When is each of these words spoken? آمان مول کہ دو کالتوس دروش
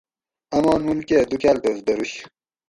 آمان 0.55 0.81
مول 0.85 0.99
کہ 1.07 1.17
دو 1.29 1.35
کالتوس 1.43 1.77
دروش 1.87 2.11